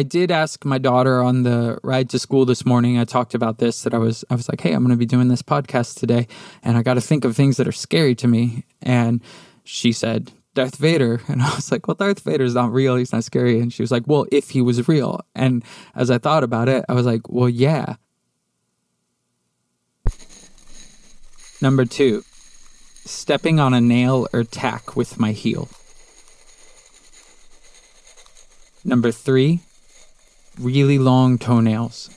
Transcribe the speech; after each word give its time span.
I 0.00 0.02
did 0.02 0.30
ask 0.30 0.64
my 0.64 0.78
daughter 0.78 1.22
on 1.22 1.42
the 1.42 1.78
ride 1.82 2.08
to 2.08 2.18
school 2.18 2.46
this 2.46 2.64
morning. 2.64 2.98
I 2.98 3.04
talked 3.04 3.34
about 3.34 3.58
this 3.58 3.82
that 3.82 3.92
I 3.92 3.98
was 3.98 4.24
I 4.30 4.34
was 4.34 4.48
like, 4.48 4.58
"Hey, 4.58 4.72
I'm 4.72 4.82
going 4.82 4.96
to 4.96 4.96
be 4.96 5.04
doing 5.04 5.28
this 5.28 5.42
podcast 5.42 5.98
today, 5.98 6.26
and 6.62 6.78
I 6.78 6.82
got 6.82 6.94
to 6.94 7.02
think 7.02 7.26
of 7.26 7.36
things 7.36 7.58
that 7.58 7.68
are 7.68 7.72
scary 7.72 8.14
to 8.14 8.26
me." 8.26 8.64
And 8.80 9.20
she 9.62 9.92
said, 9.92 10.32
"Darth 10.54 10.76
Vader." 10.76 11.20
And 11.28 11.42
I 11.42 11.54
was 11.54 11.70
like, 11.70 11.86
"Well, 11.86 11.96
Darth 11.96 12.20
Vader's 12.20 12.54
not 12.54 12.72
real. 12.72 12.96
He's 12.96 13.12
not 13.12 13.24
scary." 13.24 13.60
And 13.60 13.70
she 13.70 13.82
was 13.82 13.90
like, 13.90 14.04
"Well, 14.06 14.24
if 14.32 14.48
he 14.48 14.62
was 14.62 14.88
real." 14.88 15.20
And 15.34 15.62
as 15.94 16.10
I 16.10 16.16
thought 16.16 16.44
about 16.44 16.70
it, 16.70 16.82
I 16.88 16.94
was 16.94 17.04
like, 17.04 17.28
"Well, 17.28 17.50
yeah." 17.50 17.96
Number 21.60 21.84
2. 21.84 22.24
Stepping 23.04 23.60
on 23.60 23.74
a 23.74 23.82
nail 23.82 24.26
or 24.32 24.44
tack 24.44 24.96
with 24.96 25.20
my 25.20 25.32
heel. 25.32 25.68
Number 28.82 29.12
3 29.12 29.60
really 30.58 30.98
long 30.98 31.38
toenails. 31.38 32.10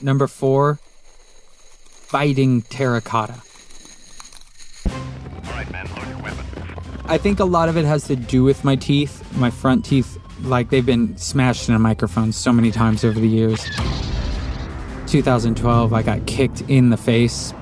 Number 0.00 0.26
four, 0.26 0.78
biting 2.12 2.62
terracotta. 2.62 3.42
I 7.10 7.16
think 7.16 7.40
a 7.40 7.44
lot 7.44 7.68
of 7.68 7.76
it 7.76 7.86
has 7.86 8.04
to 8.08 8.16
do 8.16 8.44
with 8.44 8.64
my 8.64 8.76
teeth. 8.76 9.24
My 9.36 9.50
front 9.50 9.84
teeth, 9.84 10.18
like 10.42 10.68
they've 10.68 10.84
been 10.84 11.16
smashed 11.16 11.68
in 11.68 11.74
a 11.74 11.78
microphone 11.78 12.32
so 12.32 12.52
many 12.52 12.70
times 12.70 13.02
over 13.02 13.18
the 13.18 13.28
years. 13.28 13.64
2012, 15.06 15.92
I 15.94 16.02
got 16.02 16.26
kicked 16.26 16.60
in 16.62 16.90
the 16.90 16.98
face. 16.98 17.54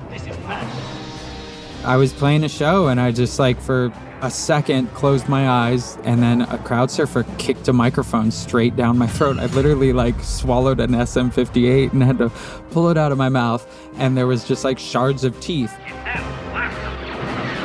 I 1.85 1.95
was 1.95 2.11
playing 2.11 2.43
a 2.43 2.49
show 2.49 2.87
and 2.87 2.99
I 2.99 3.13
just 3.13 3.39
like 3.39 3.61
for 3.61 3.93
a 4.21 4.31
second, 4.31 4.93
closed 4.93 5.29
my 5.29 5.47
eyes, 5.47 5.97
and 6.03 6.21
then 6.21 6.41
a 6.41 6.57
crowd 6.57 6.89
surfer 6.89 7.23
kicked 7.37 7.67
a 7.67 7.73
microphone 7.73 8.31
straight 8.31 8.75
down 8.75 8.97
my 8.97 9.07
throat. 9.17 9.37
I 9.37 9.45
literally 9.47 9.93
like 9.93 10.19
swallowed 10.21 10.79
an 10.79 10.91
SM58 10.91 11.93
and 11.93 12.03
had 12.03 12.17
to 12.17 12.29
pull 12.71 12.89
it 12.89 12.97
out 12.97 13.11
of 13.11 13.17
my 13.17 13.29
mouth, 13.29 13.65
and 13.97 14.17
there 14.17 14.27
was 14.27 14.47
just 14.47 14.63
like 14.63 14.79
shards 14.79 15.23
of 15.23 15.39
teeth. 15.39 15.71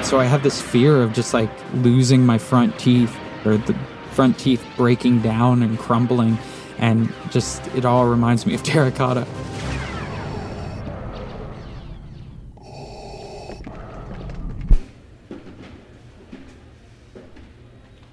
So 0.02 0.18
I 0.20 0.24
have 0.24 0.42
this 0.42 0.60
fear 0.60 1.02
of 1.02 1.12
just 1.12 1.32
like 1.32 1.50
losing 1.74 2.26
my 2.26 2.36
front 2.36 2.78
teeth 2.78 3.16
or 3.44 3.56
the 3.56 3.74
front 4.10 4.38
teeth 4.38 4.64
breaking 4.76 5.22
down 5.22 5.62
and 5.62 5.78
crumbling, 5.78 6.38
and 6.78 7.12
just 7.30 7.66
it 7.68 7.84
all 7.84 8.06
reminds 8.06 8.44
me 8.44 8.54
of 8.54 8.62
terracotta. 8.62 9.26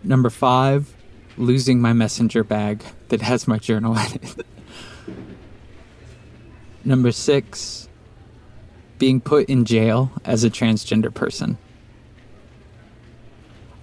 Number 0.10 0.32
five, 0.32 0.96
losing 1.38 1.80
my 1.82 1.94
messenger 1.94 2.44
bag 2.44 2.84
that 3.10 3.22
has 3.22 3.48
my 3.48 3.60
journal 3.60 3.96
in 3.98 4.16
it. 4.16 4.46
Number 6.84 7.12
six, 7.12 7.88
being 8.98 9.22
put 9.22 9.48
in 9.48 9.66
jail 9.66 10.12
as 10.26 10.44
a 10.44 10.50
transgender 10.50 11.14
person. 11.14 11.60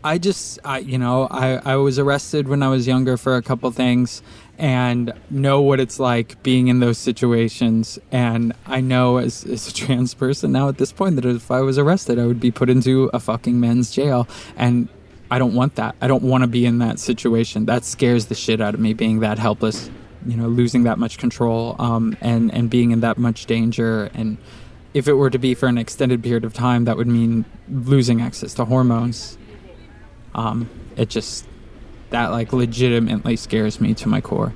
I 0.03 0.19
just, 0.19 0.59
I, 0.64 0.78
you 0.78 0.98
know, 0.98 1.28
I, 1.31 1.60
I 1.64 1.76
was 1.76 1.97
arrested 1.97 2.48
when 2.48 2.60
I 2.60 2.70
was 2.70 2.88
younger 2.88 3.16
for 3.16 3.37
a 3.37 3.43
couple 3.43 3.70
things 3.70 4.20
and 4.58 5.12
know 5.31 5.60
what 5.60 5.78
it's 5.78 6.00
like 6.00 6.43
being 6.43 6.66
in 6.66 6.81
those 6.81 6.98
situations. 6.98 8.00
And 8.10 8.53
I 8.66 8.81
know 8.81 9.19
as, 9.19 9.44
as 9.44 9.69
a 9.69 9.72
trans 9.72 10.12
person 10.12 10.50
now 10.50 10.69
at 10.69 10.78
this 10.78 10.91
point 10.91 11.14
that 11.16 11.25
if 11.25 11.53
I 11.53 11.60
was 11.60 11.78
arrested, 11.78 12.19
I 12.19 12.26
would 12.26 12.41
be 12.41 12.50
put 12.50 12.69
into 12.69 13.10
a 13.14 13.20
fucking 13.20 13.60
men's 13.60 13.93
jail. 13.93 14.26
And 14.56 14.88
I 15.31 15.38
don't 15.38 15.54
want 15.54 15.75
that. 15.76 15.97
I 16.00 16.06
don't 16.06 16.22
want 16.22 16.42
to 16.42 16.48
be 16.48 16.66
in 16.66 16.78
that 16.78 16.98
situation. 16.98 17.66
That 17.66 17.84
scares 17.84 18.26
the 18.26 18.34
shit 18.34 18.60
out 18.60 18.75
of 18.75 18.81
me, 18.81 18.94
being 18.94 19.20
that 19.20 19.38
helpless, 19.38 19.91
you 20.25 20.37
know, 20.37 20.48
losing 20.48 20.84
that 20.84 20.98
much 20.98 21.19
control, 21.19 21.75
um, 21.78 22.16
and 22.20 22.53
and 22.54 22.70
being 22.70 22.92
in 22.92 23.00
that 23.00 23.19
much 23.19 23.47
danger. 23.47 24.10
And 24.14 24.38
if 24.94 25.09
it 25.09 25.14
were 25.14 25.31
to 25.31 25.38
be 25.38 25.54
for 25.54 25.66
an 25.66 25.78
extended 25.78 26.22
period 26.22 26.44
of 26.44 26.54
time, 26.54 26.84
that 26.84 26.97
would 26.97 27.09
mean 27.09 27.44
losing 27.69 28.20
access 28.20 28.54
to 28.54 28.64
hormones. 28.64 29.37
Um, 30.34 30.70
it 30.97 31.09
just 31.09 31.47
that 32.10 32.28
like 32.28 32.53
legitimately 32.53 33.37
scares 33.37 33.81
me 33.81 33.94
to 33.94 34.08
my 34.08 34.20
core. 34.20 34.53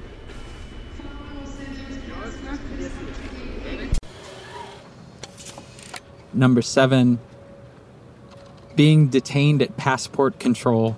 Number 6.33 6.63
seven, 6.63 7.19
being 8.81 9.09
detained 9.09 9.61
at 9.61 9.77
passport 9.77 10.39
control. 10.39 10.97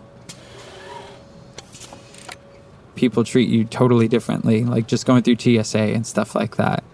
People 2.95 3.25
treat 3.25 3.49
you 3.49 3.65
totally 3.65 4.07
differently, 4.07 4.63
like 4.63 4.87
just 4.87 5.05
going 5.05 5.21
through 5.25 5.37
TSA 5.37 5.81
and 5.81 6.07
stuff 6.07 6.37
like 6.37 6.55
that. 6.59 6.85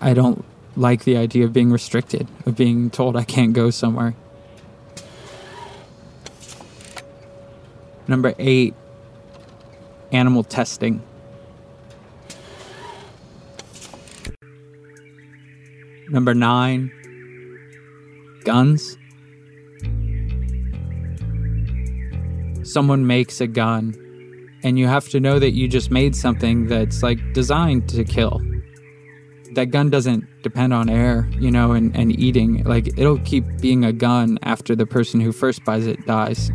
I 0.00 0.14
don't 0.14 0.46
like 0.74 1.04
the 1.04 1.18
idea 1.18 1.44
of 1.44 1.52
being 1.52 1.70
restricted, 1.70 2.26
of 2.46 2.56
being 2.56 2.88
told 2.88 3.18
I 3.18 3.24
can't 3.24 3.52
go 3.52 3.68
somewhere. 3.68 4.14
Number 8.08 8.34
eight, 8.38 8.72
animal 10.10 10.42
testing. 10.42 11.02
Number 16.08 16.32
nine, 16.32 16.90
guns. 18.44 18.96
Someone 22.62 23.06
makes 23.06 23.40
a 23.40 23.46
gun, 23.46 23.94
and 24.62 24.78
you 24.78 24.86
have 24.86 25.08
to 25.10 25.20
know 25.20 25.38
that 25.38 25.52
you 25.52 25.68
just 25.68 25.90
made 25.90 26.16
something 26.16 26.66
that's 26.66 27.02
like 27.02 27.18
designed 27.32 27.88
to 27.90 28.04
kill. 28.04 28.40
That 29.54 29.66
gun 29.66 29.90
doesn't 29.90 30.24
depend 30.42 30.72
on 30.72 30.88
air, 30.88 31.28
you 31.38 31.50
know, 31.50 31.72
and, 31.72 31.94
and 31.96 32.18
eating. 32.18 32.64
Like, 32.64 32.98
it'll 32.98 33.20
keep 33.20 33.44
being 33.60 33.84
a 33.84 33.92
gun 33.92 34.38
after 34.42 34.74
the 34.74 34.86
person 34.86 35.20
who 35.20 35.30
first 35.30 35.64
buys 35.64 35.86
it 35.86 36.04
dies. 36.06 36.48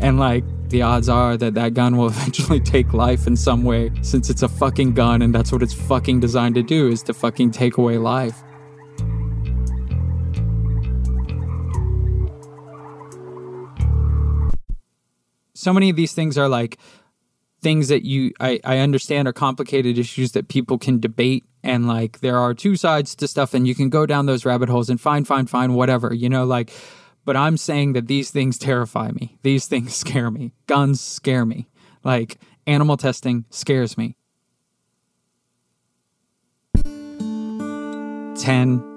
And, 0.00 0.18
like, 0.18 0.42
the 0.70 0.82
odds 0.82 1.08
are 1.08 1.36
that 1.36 1.54
that 1.54 1.74
gun 1.74 1.96
will 1.96 2.06
eventually 2.14 2.58
take 2.58 2.92
life 2.92 3.26
in 3.28 3.36
some 3.36 3.62
way 3.62 3.92
since 4.02 4.28
it's 4.28 4.42
a 4.42 4.48
fucking 4.48 4.94
gun 4.94 5.22
and 5.22 5.34
that's 5.34 5.52
what 5.52 5.62
it's 5.62 5.74
fucking 5.74 6.18
designed 6.18 6.56
to 6.56 6.62
do 6.62 6.88
is 6.88 7.02
to 7.04 7.14
fucking 7.14 7.52
take 7.52 7.76
away 7.76 7.98
life. 7.98 8.42
So 15.54 15.72
many 15.72 15.90
of 15.90 15.96
these 15.96 16.12
things 16.12 16.36
are 16.36 16.48
like 16.48 16.78
things 17.62 17.88
that 17.88 18.04
you 18.04 18.32
I, 18.40 18.60
I 18.64 18.78
understand 18.78 19.26
are 19.26 19.32
complicated 19.32 19.98
issues 19.98 20.32
that 20.32 20.48
people 20.48 20.78
can 20.78 21.00
debate 21.00 21.44
and 21.62 21.88
like 21.88 22.20
there 22.20 22.36
are 22.36 22.52
two 22.52 22.76
sides 22.76 23.14
to 23.16 23.26
stuff 23.26 23.54
and 23.54 23.66
you 23.66 23.74
can 23.74 23.88
go 23.88 24.04
down 24.04 24.26
those 24.26 24.44
rabbit 24.44 24.68
holes 24.68 24.90
and 24.90 25.00
find 25.00 25.26
find 25.26 25.48
find 25.48 25.74
whatever 25.74 26.12
you 26.12 26.28
know 26.28 26.44
like 26.44 26.70
but 27.24 27.36
i'm 27.36 27.56
saying 27.56 27.94
that 27.94 28.06
these 28.06 28.30
things 28.30 28.58
terrify 28.58 29.10
me. 29.10 29.38
These 29.42 29.66
things 29.66 29.94
scare 30.04 30.30
me. 30.30 30.52
Guns 30.66 31.00
scare 31.00 31.46
me. 31.46 31.68
Like 32.02 32.38
animal 32.66 32.96
testing 32.96 33.44
scares 33.50 33.96
me. 33.96 34.16
10 38.36 38.93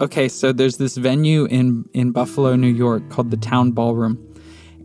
okay, 0.00 0.28
so 0.28 0.52
there's 0.52 0.78
this 0.78 0.96
venue 0.96 1.44
in 1.46 1.84
in 1.92 2.12
Buffalo, 2.12 2.56
New 2.56 2.72
York 2.72 3.08
called 3.10 3.30
the 3.30 3.36
Town 3.36 3.72
Ballroom, 3.72 4.18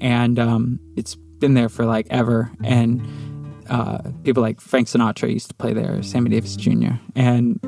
and 0.02 0.38
um, 0.38 0.80
it's 0.96 1.16
been 1.16 1.54
there 1.54 1.70
for 1.70 1.86
like 1.86 2.08
ever. 2.10 2.52
And 2.64 3.02
uh, 3.70 4.00
people 4.24 4.44
like 4.44 4.62
Frank 4.62 4.88
Sinatra 4.88 5.32
used 5.32 5.50
to 5.50 5.56
play 5.56 5.74
there, 5.74 6.02
Sammy 6.04 6.30
Davis 6.30 6.56
Jr. 6.56 6.94
And 7.16 7.60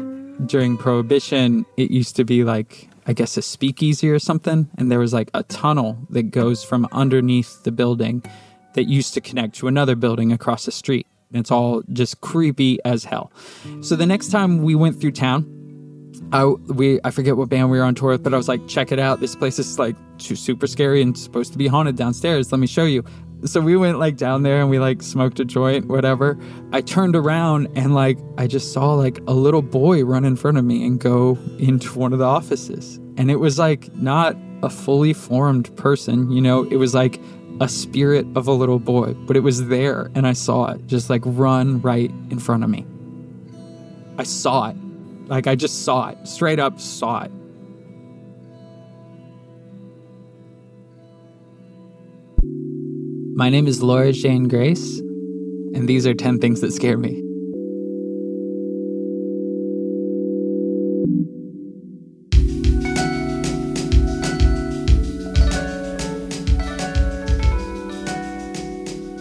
during 0.48 0.78
Prohibition, 0.78 1.66
it 1.78 1.90
used 1.92 2.16
to 2.18 2.24
be 2.24 2.44
like 2.44 2.90
I 3.06 3.14
guess 3.14 3.38
a 3.38 3.42
speakeasy 3.42 4.10
or 4.10 4.20
something, 4.20 4.70
and 4.78 4.92
there 4.92 5.00
was 5.00 5.14
like 5.14 5.32
a 5.34 5.44
tunnel 5.44 5.98
that 6.10 6.32
goes 6.32 6.64
from 6.64 6.88
underneath 6.92 7.64
the 7.64 7.72
building 7.72 8.24
that 8.74 8.84
used 8.84 9.14
to 9.16 9.22
connect 9.22 9.56
to 9.56 9.68
another 9.68 9.96
building 9.96 10.32
across 10.32 10.66
the 10.66 10.72
street. 10.72 11.08
And 11.32 11.40
it's 11.40 11.52
all 11.52 11.84
just 11.92 12.22
creepy 12.22 12.80
as 12.86 13.04
hell. 13.04 13.32
So 13.82 13.96
the 13.96 14.06
next 14.06 14.30
time 14.30 14.62
we 14.62 14.76
went 14.76 15.02
through 15.02 15.12
town, 15.12 15.57
I 16.32 16.46
we 16.46 17.00
I 17.04 17.12
forget 17.12 17.38
what 17.38 17.50
band 17.50 17.72
we 17.72 17.78
were 17.78 17.84
on 17.84 17.96
tour 17.96 18.12
with, 18.12 18.24
but 18.24 18.34
I 18.34 18.38
was 18.38 18.48
like, 18.48 18.68
check 18.68 18.92
it 18.92 19.00
out. 19.00 19.20
This 19.20 19.36
place 19.36 19.60
is 19.60 19.80
like 19.80 19.96
super 20.18 20.68
scary 20.68 21.02
and 21.02 21.18
supposed 21.18 21.52
to 21.54 21.58
be 21.58 21.68
haunted 21.68 21.96
downstairs. 21.96 22.52
Let 22.52 22.60
me 22.60 22.68
show 22.68 22.86
you. 22.86 23.04
So 23.46 23.62
we 23.62 23.78
went 23.78 24.00
like 24.00 24.18
down 24.18 24.44
there 24.44 24.60
and 24.60 24.70
we 24.70 24.80
like 24.80 25.02
smoked 25.04 25.40
a 25.40 25.46
joint, 25.46 25.86
whatever. 25.86 26.38
I 26.74 26.82
turned 26.82 27.16
around 27.16 27.68
and 27.76 27.94
like 27.94 28.18
I 28.38 28.48
just 28.48 28.74
saw 28.74 28.94
like 28.94 29.20
a 29.28 29.34
little 29.34 29.62
boy 29.62 30.04
run 30.04 30.26
in 30.26 30.36
front 30.36 30.58
of 30.58 30.66
me 30.66 30.86
and 30.86 31.00
go 31.00 31.38
into 31.60 31.98
one 31.98 32.14
of 32.14 32.20
the 32.20 32.26
offices. 32.26 32.98
And 33.16 33.30
it 33.30 33.38
was 33.38 33.60
like 33.60 33.94
not 33.96 34.36
a 34.64 34.70
fully 34.70 35.14
formed 35.14 35.76
person, 35.78 36.32
you 36.32 36.42
know, 36.42 36.64
it 36.64 36.78
was 36.78 36.96
like 36.96 37.22
a 37.62 37.70
spirit 37.70 38.26
of 38.36 38.48
a 38.48 38.52
little 38.52 38.80
boy, 38.80 39.14
but 39.14 39.38
it 39.38 39.42
was 39.42 39.68
there 39.68 40.10
and 40.16 40.26
I 40.26 40.34
saw 40.34 40.72
it 40.72 40.88
just 40.88 41.10
like 41.10 41.22
run 41.24 41.80
right 41.82 42.10
in 42.32 42.40
front 42.40 42.64
of 42.64 42.70
me. 42.72 42.86
I 44.18 44.24
saw 44.24 44.70
it. 44.70 44.76
Like 45.28 45.46
I 45.46 45.56
just 45.56 45.84
saw 45.84 46.10
it, 46.10 46.26
straight 46.26 46.58
up 46.58 46.80
saw 46.80 47.24
it. 47.24 47.32
My 53.36 53.50
name 53.50 53.68
is 53.68 53.84
Laura 53.84 54.14
Jane 54.14 54.48
Grace, 54.48 55.00
and 55.00 55.88
these 55.88 56.08
are 56.08 56.14
10 56.14 56.40
things 56.40 56.62
that 56.62 56.72
scare 56.72 56.98
me. 56.98 57.22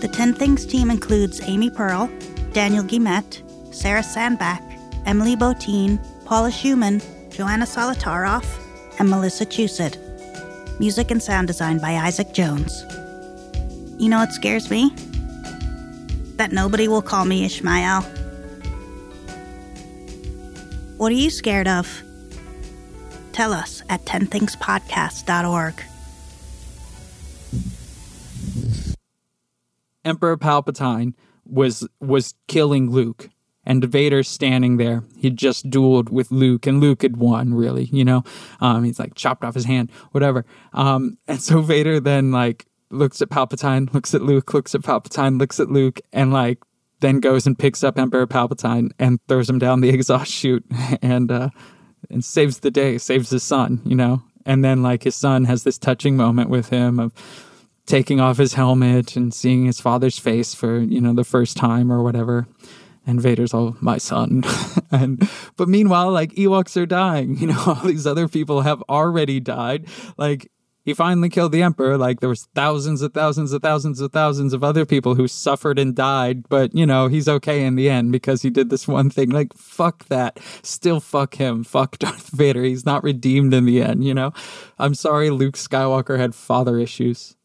The 0.00 0.08
10 0.12 0.34
Things 0.34 0.64
team 0.64 0.90
includes 0.90 1.40
Amy 1.42 1.68
Pearl, 1.68 2.08
Daniel 2.52 2.84
Guillemette, 2.84 3.42
Sarah 3.74 4.04
Sandbach, 4.04 4.62
Emily 5.06 5.36
Botein, 5.36 5.98
Paula 6.24 6.50
Szuchman, 6.50 7.00
Joanna 7.30 7.64
Solotaroff, 7.64 8.44
and 8.98 9.08
Melissa 9.08 9.46
Chusett. 9.46 9.98
Music 10.80 11.10
and 11.12 11.22
sound 11.22 11.46
design 11.46 11.78
by 11.78 11.92
Isaac 11.92 12.32
Jones. 12.32 12.84
You 13.98 14.08
know 14.08 14.18
what 14.18 14.32
scares 14.32 14.68
me? 14.68 14.90
That 16.36 16.52
nobody 16.52 16.88
will 16.88 17.02
call 17.02 17.24
me 17.24 17.44
Ishmael. 17.44 18.02
What 20.96 21.12
are 21.12 21.14
you 21.14 21.30
scared 21.30 21.68
of? 21.68 22.02
Tell 23.32 23.52
us 23.52 23.82
at 23.88 24.04
10thingspodcast.org. 24.06 25.82
Emperor 30.04 30.36
Palpatine 30.36 31.14
was 31.44 31.86
was 32.00 32.34
killing 32.48 32.90
Luke 32.90 33.28
and 33.66 33.84
Vader 33.84 34.22
standing 34.22 34.76
there. 34.76 35.02
He'd 35.18 35.36
just 35.36 35.68
dueled 35.68 36.10
with 36.10 36.30
Luke, 36.30 36.66
and 36.66 36.80
Luke 36.80 37.02
had 37.02 37.16
won, 37.16 37.52
really, 37.52 37.84
you 37.86 38.04
know? 38.04 38.22
Um, 38.60 38.84
he's 38.84 38.98
like 38.98 39.14
chopped 39.14 39.44
off 39.44 39.54
his 39.54 39.64
hand, 39.64 39.90
whatever. 40.12 40.46
Um, 40.72 41.18
and 41.28 41.42
so 41.42 41.60
Vader 41.60 42.00
then, 42.00 42.30
like, 42.30 42.66
looks 42.90 43.20
at 43.20 43.28
Palpatine, 43.28 43.92
looks 43.92 44.14
at 44.14 44.22
Luke, 44.22 44.54
looks 44.54 44.74
at 44.74 44.82
Palpatine, 44.82 45.38
looks 45.38 45.60
at 45.60 45.70
Luke, 45.70 46.00
and 46.12 46.32
like 46.32 46.58
then 47.00 47.20
goes 47.20 47.46
and 47.46 47.58
picks 47.58 47.84
up 47.84 47.98
Emperor 47.98 48.26
Palpatine 48.26 48.90
and 48.98 49.18
throws 49.28 49.50
him 49.50 49.58
down 49.58 49.80
the 49.80 49.88
exhaust 49.94 50.32
chute 50.32 50.64
and 51.02 51.30
uh, 51.30 51.50
and 52.10 52.24
saves 52.24 52.60
the 52.60 52.70
day, 52.70 52.98
saves 52.98 53.30
his 53.30 53.42
son, 53.42 53.80
you 53.84 53.94
know. 53.96 54.22
And 54.44 54.64
then 54.64 54.82
like 54.82 55.02
his 55.02 55.16
son 55.16 55.44
has 55.44 55.64
this 55.64 55.78
touching 55.78 56.16
moment 56.16 56.50
with 56.50 56.68
him 56.68 57.00
of 57.00 57.12
taking 57.84 58.20
off 58.20 58.38
his 58.38 58.54
helmet 58.54 59.16
and 59.16 59.32
seeing 59.34 59.64
his 59.64 59.80
father's 59.80 60.18
face 60.18 60.54
for 60.54 60.78
you 60.78 61.00
know 61.00 61.12
the 61.12 61.24
first 61.24 61.56
time 61.56 61.90
or 61.90 62.02
whatever. 62.02 62.46
And 63.06 63.20
Vader's 63.20 63.54
all 63.54 63.76
my 63.80 63.98
son, 63.98 64.42
and 64.90 65.28
but 65.56 65.68
meanwhile, 65.68 66.10
like 66.10 66.34
Ewoks 66.34 66.76
are 66.76 66.86
dying. 66.86 67.36
You 67.46 67.48
know, 67.48 67.62
all 67.64 67.84
these 67.84 68.06
other 68.06 68.26
people 68.26 68.62
have 68.62 68.82
already 68.88 69.38
died. 69.38 69.86
Like 70.16 70.50
he 70.86 70.94
finally 70.94 71.28
killed 71.28 71.50
the 71.50 71.64
emperor 71.64 71.98
like 71.98 72.20
there 72.20 72.28
was 72.28 72.48
thousands 72.54 73.02
and 73.02 73.12
thousands 73.12 73.52
and 73.52 73.60
thousands 73.60 74.00
and 74.00 74.12
thousands 74.12 74.52
of 74.52 74.62
other 74.62 74.86
people 74.86 75.16
who 75.16 75.26
suffered 75.26 75.80
and 75.80 75.96
died 75.96 76.48
but 76.48 76.72
you 76.74 76.86
know 76.86 77.08
he's 77.08 77.28
okay 77.28 77.64
in 77.64 77.74
the 77.74 77.90
end 77.90 78.12
because 78.12 78.40
he 78.40 78.50
did 78.50 78.70
this 78.70 78.88
one 78.88 79.10
thing. 79.10 79.28
Like 79.30 79.52
fuck 79.54 80.06
that. 80.06 80.38
Still 80.62 81.00
fuck 81.00 81.34
him. 81.34 81.64
Fuck 81.64 81.98
darth 81.98 82.30
vader. 82.30 82.62
He's 82.62 82.86
not 82.86 83.02
redeemed 83.02 83.52
in 83.52 83.66
the 83.66 83.82
end 83.82 84.04
you 84.04 84.14
know? 84.14 84.32
I'm 84.78 84.94
sorry 84.94 85.28
luke 85.30 85.56
skywalker 85.56 86.18
had 86.18 86.34
father 86.34 86.78
issues 86.78 87.36